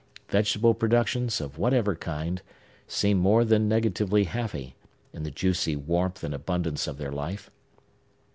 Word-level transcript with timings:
Vegetable 0.29 0.73
productions, 0.73 1.39
of 1.39 1.59
whatever 1.59 1.95
kind, 1.95 2.41
seemed 2.87 3.19
more 3.21 3.45
than 3.45 3.69
negatively 3.69 4.23
happy, 4.23 4.75
in 5.13 5.21
the 5.21 5.29
juicy 5.29 5.75
warmth 5.75 6.23
and 6.23 6.33
abundance 6.33 6.87
of 6.87 6.97
their 6.97 7.11
life. 7.11 7.51